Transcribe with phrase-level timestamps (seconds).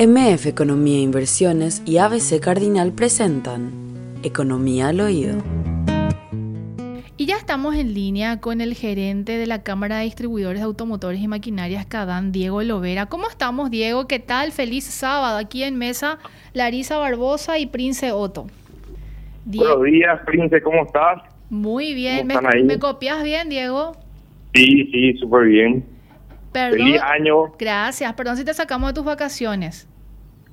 [0.00, 3.72] MF Economía e Inversiones y ABC Cardinal presentan
[4.22, 5.38] Economía al Oído.
[7.16, 11.20] Y ya estamos en línea con el gerente de la Cámara de Distribuidores de Automotores
[11.20, 13.06] y Maquinarias Cadán, Diego Lovera.
[13.06, 14.06] ¿Cómo estamos, Diego?
[14.06, 14.52] ¿Qué tal?
[14.52, 15.36] Feliz sábado.
[15.36, 16.20] Aquí en mesa,
[16.54, 18.46] Larisa Barbosa y Prince Otto.
[19.46, 21.24] Buenos días, Prince, ¿cómo estás?
[21.50, 22.24] Muy bien.
[22.24, 23.96] ¿Me, ¿Me, copias bien, Diego?
[24.54, 25.97] Sí, sí, súper bien.
[26.52, 26.78] Perdón.
[26.78, 27.52] Feliz año.
[27.58, 28.12] Gracias.
[28.14, 29.88] Perdón si te sacamos de tus vacaciones.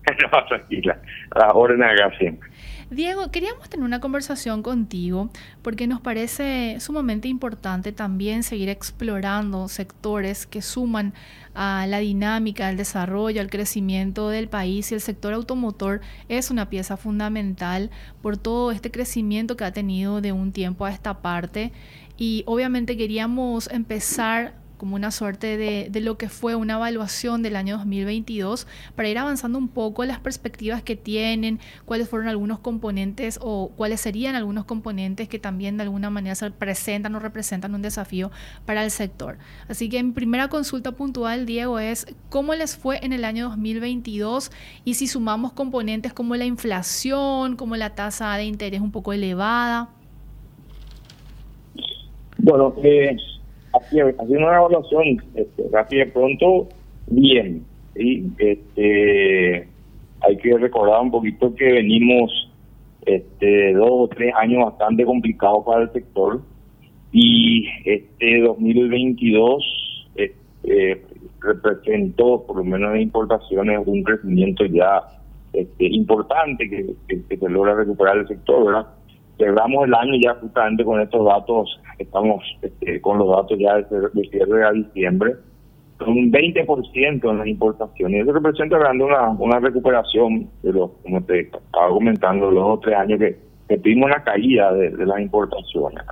[0.32, 1.02] no, tranquila.
[1.36, 2.50] La orden acá siempre.
[2.92, 5.30] Diego, queríamos tener una conversación contigo
[5.64, 11.14] porque nos parece sumamente importante también seguir explorando sectores que suman
[11.56, 16.70] a la dinámica, al desarrollo, al crecimiento del país y el sector automotor es una
[16.70, 17.90] pieza fundamental
[18.22, 21.72] por todo este crecimiento que ha tenido de un tiempo a esta parte
[22.18, 27.56] y obviamente queríamos empezar como una suerte de, de, lo que fue una evaluación del
[27.56, 33.40] año 2022 para ir avanzando un poco las perspectivas que tienen, cuáles fueron algunos componentes
[33.42, 37.82] o cuáles serían algunos componentes que también de alguna manera se presentan o representan un
[37.82, 38.32] desafío
[38.66, 39.38] para el sector.
[39.68, 44.52] Así que mi primera consulta puntual, Diego, es cómo les fue en el año 2022
[44.84, 49.90] y si sumamos componentes como la inflación, como la tasa de interés un poco elevada.
[52.38, 53.16] Bueno, eh,
[53.76, 56.68] haciendo una evaluación este, rápida y pronto,
[57.08, 57.66] bien.
[57.96, 58.32] ¿sí?
[58.38, 59.68] Este,
[60.22, 62.52] hay que recordar un poquito que venimos
[63.06, 66.42] este, dos o tres años bastante complicados para el sector
[67.12, 71.02] y este 2022 este,
[71.40, 75.04] representó, por lo menos en importaciones, un crecimiento ya
[75.54, 78.88] este, importante que, que se logra recuperar el sector, ¿verdad?
[79.38, 84.30] Cerramos el año ya justamente con estos datos, estamos este, con los datos ya de
[84.30, 85.36] cierre a diciembre,
[85.98, 88.24] con un 20% en las importaciones.
[88.24, 92.96] Eso representa una, una recuperación de los, como te estaba comentando, los dos o tres
[92.96, 93.38] años que,
[93.70, 96.04] que tuvimos una caída de, las importaciones.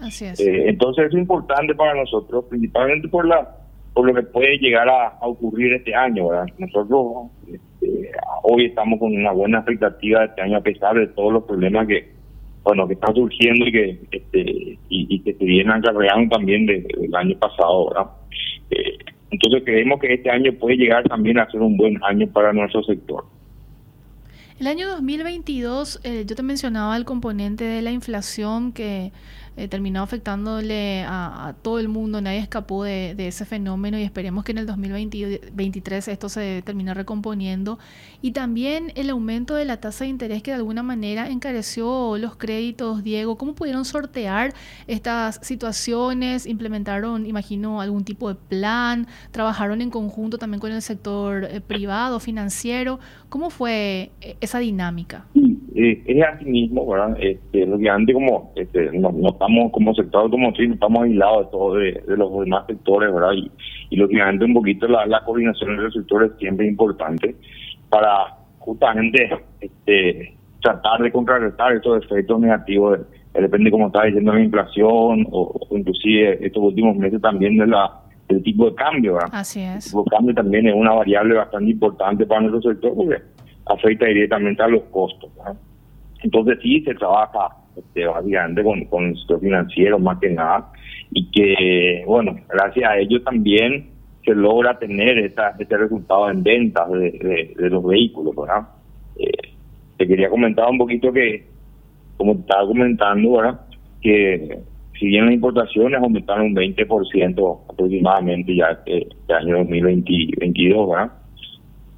[0.00, 0.40] Así es.
[0.40, 3.56] Eh, entonces es importante para nosotros, principalmente por la
[3.92, 6.28] por lo que puede llegar a, ocurrir este año.
[6.28, 6.46] ¿verdad?
[6.58, 8.10] Nosotros este,
[8.44, 11.86] hoy estamos con una buena expectativa de este año a pesar de todos los problemas
[11.88, 12.19] que
[12.62, 17.14] bueno que están surgiendo y que este y, que se vienen acarreando también desde el
[17.14, 18.10] año pasado ¿verdad?
[18.70, 18.98] Eh,
[19.30, 22.82] entonces creemos que este año puede llegar también a ser un buen año para nuestro
[22.84, 23.24] sector
[24.58, 29.12] el año 2022 eh, yo te mencionaba el componente de la inflación que
[29.60, 34.52] eh, terminó afectándole a, todo el mundo, nadie escapó de, ese fenómeno y esperemos que
[34.52, 37.78] en el 2023 esto se termine recomponiendo.
[38.22, 42.36] Y también el aumento de la tasa de interés que de alguna manera encareció los
[42.36, 44.54] créditos, Diego, ¿cómo pudieron sortear
[44.86, 46.46] estas situaciones?
[46.46, 49.08] ¿Implementaron, imagino, algún tipo de plan?
[49.30, 52.98] ¿Trabajaron en conjunto también con el sector eh, privado, financiero?
[53.28, 55.26] ¿Cómo fue eh, esa dinámica?
[55.74, 57.16] Eh, es así mismo, ¿verdad?
[57.20, 62.02] Este, lógicamente como este, no, estamos como sector automotriz, no estamos aislados de todo de,
[62.16, 63.32] los demás sectores, ¿verdad?
[63.34, 63.50] Y,
[63.90, 67.36] y lógicamente un poquito la, la coordinación entre los sectores siempre es importante
[67.88, 73.00] para justamente este, tratar de contrarrestar estos efectos negativos,
[73.34, 77.92] depende como está diciendo la inflación o, inclusive estos últimos meses también de la
[78.28, 79.30] del tipo de cambio, ¿verdad?
[79.32, 79.86] Así es.
[79.86, 83.16] El tipo de cambio también es una variable bastante importante para nuestro sector porque
[83.70, 85.30] afecta directamente a los costos.
[86.22, 90.72] Entonces sí se trabaja este, básicamente con, con el sector financiero más que nada
[91.12, 93.90] y que, bueno, gracias a ello también
[94.24, 98.68] se logra tener esta, este resultado en ventas de, los vehículos, ¿verdad?
[99.16, 99.30] Eh,
[99.96, 101.46] te quería comentar un poquito que,
[102.16, 103.60] como te estaba comentando, ¿verdad?
[104.02, 104.58] Que
[104.98, 111.12] si bien las importaciones aumentaron un 20% aproximadamente ya este, este año 2022, ¿verdad?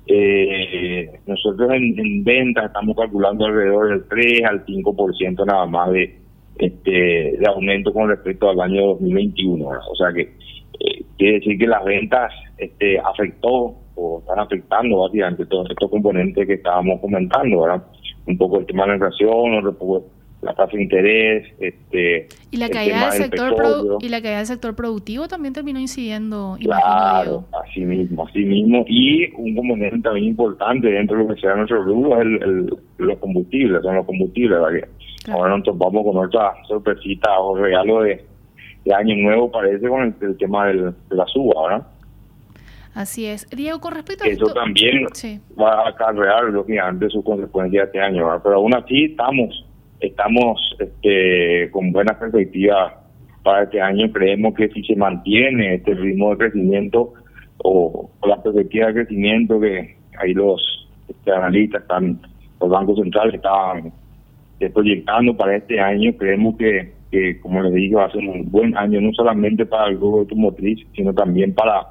[0.06, 6.18] Eh, nosotros en, en ventas estamos calculando alrededor del 3 al 5% nada más de
[6.58, 6.90] este
[7.38, 9.64] de aumento con respecto al año 2021.
[9.64, 15.46] O sea que eh, quiere decir que las ventas este afectó o están afectando básicamente
[15.46, 17.84] todos estos componentes que estábamos comentando, ¿verdad?
[18.26, 20.04] Un poco el tema de la inflación, un poco
[20.42, 24.74] la tasa de interés, este y la caída del sector y la caída del sector
[24.74, 31.16] productivo también terminó incidiendo, claro, así mismo, así mismo y un componente también importante dentro
[31.16, 34.88] de lo que sea nuestro grupo es el, los combustibles, son los combustibles, ¿verdad?
[35.28, 38.24] Ahora nos topamos con otra sorpresita o regalo de,
[38.92, 41.86] año nuevo parece con el, tema del, de la suba, ¿verdad?
[42.94, 43.48] Así es.
[43.48, 45.06] Diego, con respecto a Eso también
[45.58, 48.40] va a acarrear, lógicamente, sus consecuencias este año, ¿verdad?
[48.42, 49.64] Pero aún así estamos
[50.02, 53.02] estamos este, con buena perspectiva
[53.42, 54.10] para este año.
[54.12, 57.14] Creemos que si se mantiene este ritmo de crecimiento
[57.58, 60.60] o, la perspectiva de crecimiento que ahí los
[61.08, 62.20] este, analistas, están,
[62.60, 63.92] los bancos centrales estaban
[64.60, 66.12] eh, proyectando para este año.
[66.16, 69.88] Creemos que, que, como les dije, va a ser un buen año, no solamente para
[69.88, 71.86] el rubro automotriz, sino también para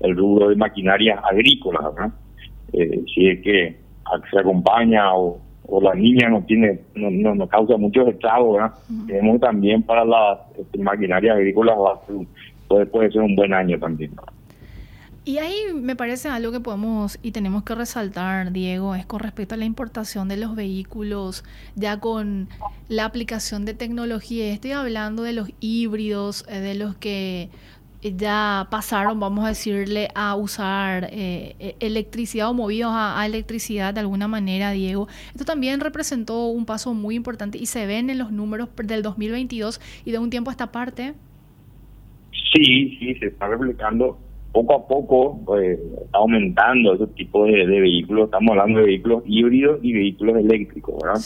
[0.00, 2.12] el rubro de maquinaria agrícola, ¿verdad?
[2.72, 3.76] Eh, si es que
[4.30, 8.74] se acompaña o, o la niña no tiene no, no, causa muchos estragos, ¿verdad?
[9.06, 11.76] Tenemos también para las este, maquinarias agrícolas
[12.68, 14.12] puede, puede ser un buen año también.
[15.26, 19.56] Y ahí me parece algo que podemos y tenemos que resaltar, Diego, es con respecto
[19.56, 21.42] a la importación de los vehículos,
[21.74, 22.48] ya con
[22.88, 24.52] la aplicación de tecnología.
[24.52, 27.48] Estoy hablando de los híbridos, eh, de los que
[28.16, 34.00] ya pasaron, vamos a decirle, a usar eh, e-, electricidad o movidos a, electricidad de
[34.00, 35.08] alguna manera, Diego.
[35.28, 39.80] Esto también representó un paso muy importante y se ven en los números del 2022
[40.04, 41.14] y de un tiempo a esta parte.
[42.52, 44.18] Sí, sí, se está replicando
[44.52, 48.26] poco a poco eh, está aumentando ese tipo de, vehículos.
[48.26, 51.20] Estamos hablando de vehículos híbridos y vehículos eléctricos, ¿verdad?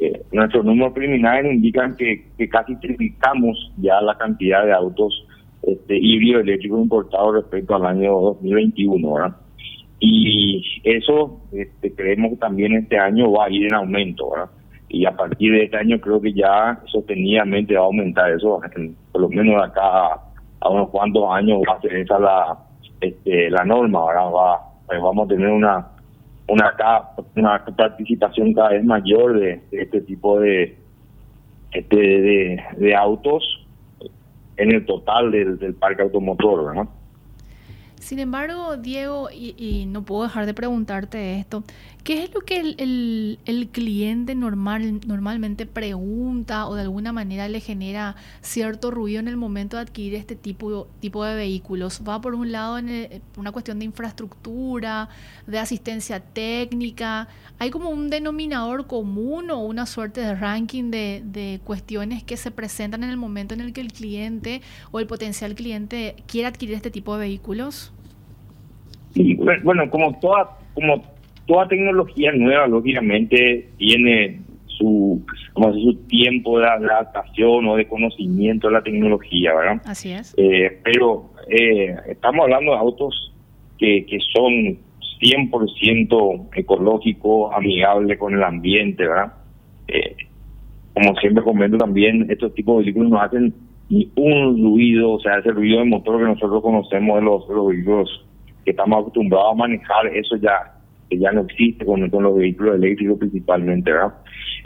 [0.00, 5.26] Eh, nuestros números preliminares indican que, casi triplicamos ya la cantidad de autos
[5.72, 9.36] este, híbridos eléctricos importados respecto al año 2021, ¿verdad?
[10.00, 14.50] Y eso este, creemos que también este año va a ir en aumento, ¿verdad?
[14.88, 18.60] Y a partir de este año creo que ya sostenidamente va a aumentar eso,
[19.12, 20.20] por lo menos acá
[20.60, 22.58] a unos cuantos años va a ser esa la
[23.00, 25.86] este, la norma ahora va pues vamos a tener una
[26.48, 26.74] una
[27.36, 30.76] una participación cada vez mayor de, este tipo de
[31.72, 33.57] este de, de, autos
[34.58, 36.88] en el total del, del parque automotor ¿verdad?
[38.00, 41.64] Sin embargo, Diego, y, no puedo dejar de preguntarte esto,
[42.04, 47.60] ¿qué es lo que el, el, cliente normal, normalmente pregunta o de alguna manera le
[47.60, 52.00] genera cierto ruido en el momento de adquirir este tipo, tipo de vehículos?
[52.08, 55.08] ¿Va por un lado en una cuestión de infraestructura,
[55.46, 57.28] de asistencia técnica?
[57.58, 62.52] ¿Hay como un denominador común o una suerte de ranking de, de cuestiones que se
[62.52, 64.62] presentan en el momento en el que el cliente
[64.92, 67.87] o el potencial cliente quiere adquirir este tipo de vehículos?
[69.18, 71.02] Sí, bueno, como toda, como
[71.46, 75.20] toda tecnología nueva, lógicamente tiene su,
[75.54, 79.82] como su tiempo de adaptación o de conocimiento de la tecnología, ¿verdad?
[79.86, 80.34] Así es.
[80.36, 83.34] Eh, pero eh, estamos hablando de autos
[83.76, 84.78] que, que son
[85.20, 89.32] 100% ecológicos, amigables con el ambiente, ¿verdad?
[89.88, 90.14] Eh,
[90.94, 93.52] como siempre comento también, estos tipos de vehículos no hacen
[93.88, 97.54] ni un ruido, o sea, ese ruido de motor que nosotros conocemos de los, de
[97.54, 98.27] los vehículos
[98.68, 100.74] que estamos acostumbrados a manejar, eso ya
[101.10, 104.12] ya no existe con, los vehículos eléctricos principalmente, ¿verdad?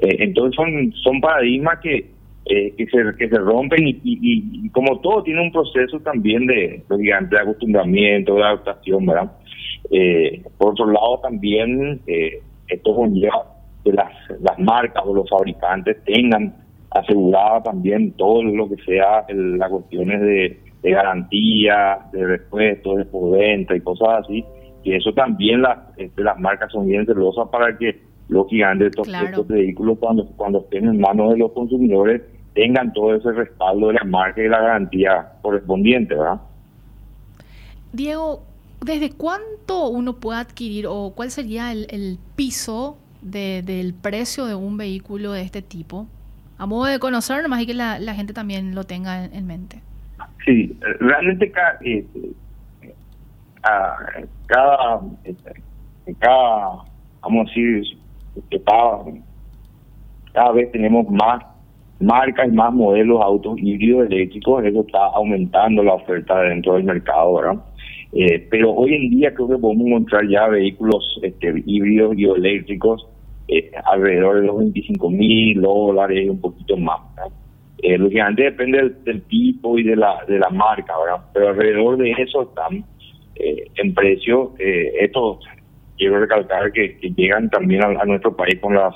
[0.01, 2.11] Eh, entonces son son paradigmas que
[2.47, 6.83] eh, que se que se rompen y, y, como todo tiene un proceso también de
[6.89, 9.31] de acostumbramiento, de adaptación, ¿verdad?
[9.93, 12.01] Eh, por otro lado también
[12.67, 13.47] esto conlleva
[13.85, 14.11] que las
[14.41, 16.57] las marcas o los fabricantes tengan
[16.91, 23.77] asegurada también todo lo que sea las cuestiones de de garantía, de repuesto, de postventa
[23.77, 24.45] y cosas así.
[24.85, 29.13] Y eso también las este, las marcas son bien celosas para que los gigantes de
[29.27, 32.23] estos, vehículos cuando, cuando estén en manos de los consumidores
[32.55, 36.41] tengan todo ese respaldo de la marca y la garantía correspondiente, ¿verdad?
[37.93, 38.43] Diego,
[38.81, 45.33] ¿desde cuánto uno puede adquirir o cuál sería el, piso del precio de un vehículo
[45.33, 46.07] de este tipo?
[46.59, 49.83] A modo de conocer, nomás y que la, la gente también lo tenga en mente.
[50.45, 52.05] Sí, realmente cada, eh,
[54.47, 55.01] cada,
[56.19, 56.69] cada,
[57.21, 57.85] vamos a decir,
[58.65, 59.05] cada,
[60.33, 61.45] cada vez tenemos más
[62.01, 67.35] marcas y más modelos autos híbridos eléctricos, eso está aumentando la oferta dentro del mercado,
[67.35, 67.65] ¿verdad?
[68.13, 73.09] Eh, pero hoy en día creo que podemos encontrar ya vehículos este, híbridos y eléctricos
[73.49, 77.01] eh, alrededor de los 25 mil dólares, un poquito más.
[77.83, 81.25] Eh, lógicamente depende del, tipo y de la, de la marca, ¿verdad?
[81.35, 82.85] Pero alrededor de eso están
[83.35, 84.55] eh, en precio.
[84.61, 85.41] Eh, esto
[85.99, 88.95] quiero recalcar que, llegan también a, nuestro país con las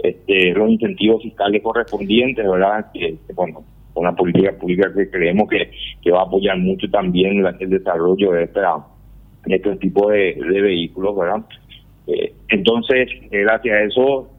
[0.00, 2.92] este, los incentivos fiscales correspondientes, ¿verdad?
[2.92, 3.64] Que, bueno,
[3.94, 5.70] una política pública que creemos que,
[6.02, 8.84] que va a apoyar mucho también el desarrollo de, esta,
[9.46, 11.42] de este tipo de, de vehículos, ¿verdad?
[12.06, 14.30] Eh, entonces, gracias a eso,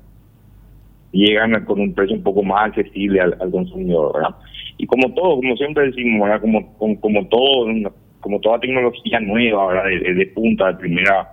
[1.12, 4.36] llegan con un precio un poco más accesible al, consumidor, ¿verdad?
[4.78, 6.42] Y como todo, como siempre decimos, ¿verdad?
[6.42, 7.68] Como, como, todo,
[8.20, 10.16] como toda tecnología nueva, ¿verdad?
[10.16, 11.28] De, punta, de primera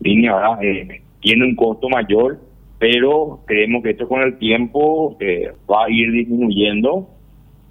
[0.00, 0.64] línea, ¿verdad?
[0.64, 2.40] Eh, tiene un costo mayor,
[2.78, 7.08] pero creemos que esto con el tiempo eh, va a ir disminuyendo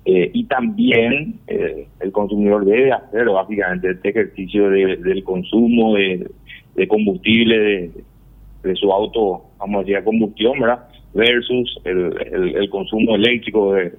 [0.05, 6.29] eh, y también el consumidor debe hacer básicamente este ejercicio del consumo de,
[6.75, 7.91] de combustible, de,
[8.63, 10.88] de su auto, vamos a decir, a combustión, ¿verdad?
[11.13, 12.13] Versus el,
[12.55, 13.93] el, consumo eléctrico de,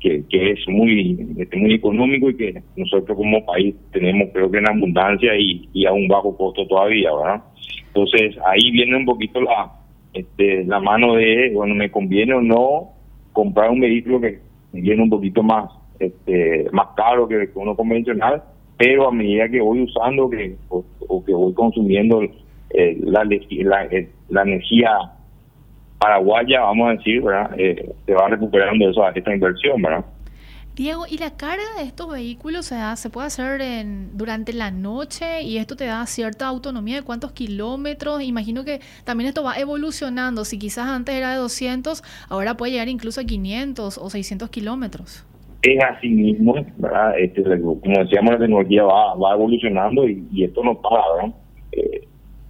[0.00, 4.58] que, que, es muy este, muy económico y que nosotros como país tenemos creo que
[4.58, 7.42] en abundancia y, y a un bajo costo todavía, ¿verdad?
[7.86, 9.72] Entonces ahí viene un poquito la
[10.12, 12.90] este, la mano de, bueno, me conviene o no
[13.32, 14.40] comprar un vehículo que
[14.72, 18.42] viene un poquito más este, más caro que uno convencional,
[18.76, 20.84] pero a medida que voy usando que o,
[21.24, 23.88] que voy consumiendo eh, la, la,
[24.28, 24.90] la, energía
[26.04, 27.50] paraguaya, vamos a decir, ¿verdad?
[27.56, 30.04] Eh, se va recuperando esa, esta inversión, ¿verdad?
[30.76, 35.40] Diego, ¿y la carga de estos vehículos se, se puede hacer en, durante la noche
[35.42, 38.22] y esto te da cierta autonomía de cuántos kilómetros?
[38.22, 40.44] Imagino que también esto va evolucionando.
[40.44, 45.24] Si quizás antes era de 200, ahora puede llegar incluso a 500 o 600 kilómetros.
[45.62, 47.18] Es así mismo, ¿verdad?
[47.18, 51.34] Este, como decíamos, la tecnología va, va evolucionando y, esto no para, ¿verdad?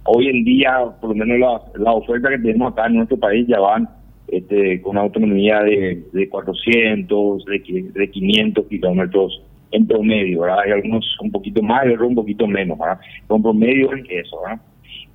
[0.05, 3.59] Hoy en día, por lo menos la, oferta que tenemos acá en nuestro país ya
[3.59, 3.89] van
[4.27, 10.59] este, con autonomía de, de 400, de, de 500 kilómetros en promedio, ¿verdad?
[10.65, 12.99] Hay algunos un poquito más y otros un poquito menos, ¿verdad?
[13.27, 14.61] Con promedio en eso, ¿verdad?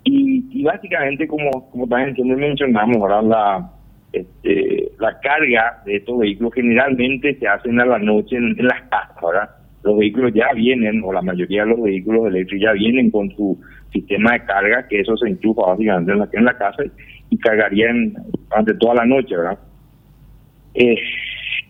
[0.04, 3.22] Y, y básicamente, como, como también mencionamos, ¿verdad?
[3.22, 3.70] La,
[4.12, 9.16] este, la carga de estos vehículos generalmente se hacen a la noche en, las casas,
[9.22, 9.50] ¿verdad?
[9.82, 13.58] Los vehículos ya vienen, o la mayoría de los vehículos eléctricos ya vienen con su
[13.92, 16.82] sistema de carga, que eso se enchufa básicamente en la, en la casa
[17.30, 18.14] y cargarían
[18.50, 19.58] ante toda la noche, ¿verdad?
[20.74, 20.96] Eh,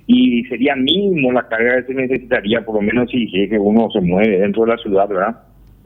[0.07, 4.01] y sería mínimo la carga que se necesitaría, por lo menos si, que uno se
[4.01, 5.37] mueve dentro de la ciudad, ¿verdad?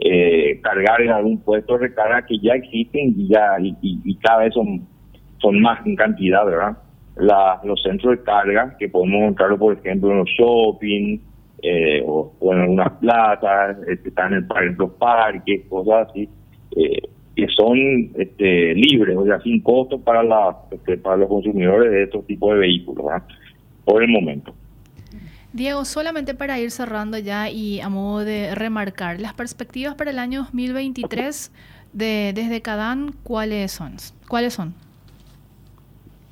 [0.01, 4.55] Eh, cargar en algún puesto de recarga que ya existen y ya y, cada vez
[4.55, 4.87] son,
[5.39, 6.79] son más en cantidad, ¿verdad?
[7.17, 11.19] La, los centros de carga que podemos encontrar, por ejemplo, en los shopping
[11.67, 16.29] eh, o, en algunas plazas, este, están en, en los parques, cosas así.
[16.77, 21.91] Eh, que son este, libres, o sea, sin costo para, la, este, para los consumidores
[21.91, 23.07] de estos tipos de vehículos,
[23.85, 24.55] por el momento.
[25.53, 30.19] Diego, solamente para ir cerrando ya y a modo de remarcar, las perspectivas para el
[30.19, 31.53] año 2023
[31.93, 33.95] de, desde Cadán, ¿cuáles son?
[34.29, 34.75] ¿Cuáles son?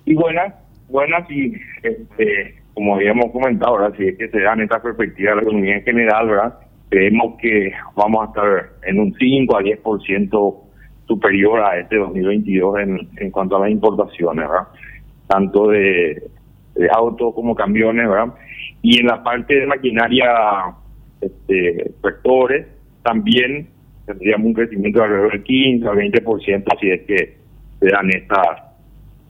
[0.04, 0.54] Y buenas,
[0.88, 5.37] buenas y este, como habíamos comentado, ahora si es que se dan estas perspectivas de
[5.37, 6.59] la economía en general, ¿verdad?
[6.88, 10.55] Creemos que vamos a estar en un 5 a 10%
[11.07, 14.69] superior a este 2022 en, en cuanto a las importaciones, ¿verdad?
[15.26, 16.23] Tanto de,
[16.91, 18.35] autos como camiones, ¿verdad?
[18.81, 20.26] Y en la parte de maquinaria,
[21.21, 22.67] este, tractores,
[23.02, 23.69] también
[24.07, 27.37] tendríamos un crecimiento de alrededor del 15 al 20% si es que
[27.79, 28.62] se dan estas,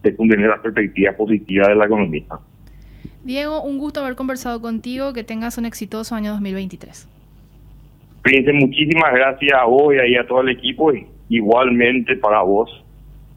[0.03, 2.27] se cumplen las perspectivas positivas de la economía.
[3.25, 7.09] Diego, un gusto haber conversado contigo, que tengas un exitoso año 2023.
[8.25, 12.71] Fíjense, muchísimas gracias a vos y a todo el equipo y igualmente para vos,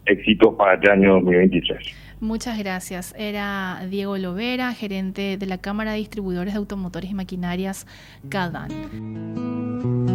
[0.05, 2.05] éxitos para este año 2023.
[2.19, 3.13] Muchas gracias.
[3.17, 7.85] Era Diego Lovera, gerente de la Cámara de Distribuidores de Automotores y Maquinarias,
[8.29, 10.14] CADAN.